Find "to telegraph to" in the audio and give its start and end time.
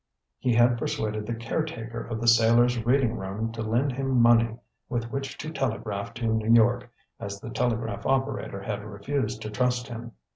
5.37-6.25